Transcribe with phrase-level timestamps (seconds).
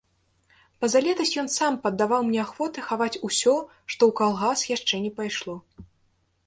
[0.83, 3.55] Пазалетась ён сам паддаваў мне ахвоты хаваць усё,
[3.93, 5.55] што ў калгас яшчэ не пайшло.